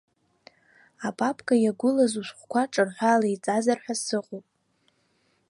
[1.07, 4.45] Апапка иагәылаз ушәҟәқәа ҿырҳәала иҵазар хәа сыҟоуп.